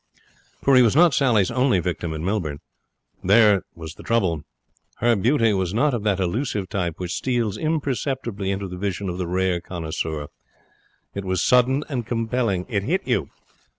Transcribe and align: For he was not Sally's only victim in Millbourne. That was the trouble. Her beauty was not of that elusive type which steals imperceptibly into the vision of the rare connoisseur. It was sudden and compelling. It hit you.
For 0.63 0.75
he 0.75 0.81
was 0.81 0.95
not 0.95 1.13
Sally's 1.13 1.51
only 1.51 1.79
victim 1.79 2.11
in 2.11 2.23
Millbourne. 2.25 2.57
That 3.23 3.61
was 3.75 3.93
the 3.93 4.01
trouble. 4.01 4.41
Her 4.95 5.15
beauty 5.15 5.53
was 5.53 5.75
not 5.75 5.93
of 5.93 6.01
that 6.05 6.19
elusive 6.19 6.69
type 6.69 6.95
which 6.97 7.13
steals 7.13 7.55
imperceptibly 7.55 8.49
into 8.49 8.67
the 8.67 8.77
vision 8.77 9.09
of 9.09 9.19
the 9.19 9.27
rare 9.27 9.61
connoisseur. 9.61 10.29
It 11.13 11.23
was 11.23 11.43
sudden 11.43 11.83
and 11.87 12.03
compelling. 12.03 12.65
It 12.67 12.81
hit 12.81 13.07
you. 13.07 13.29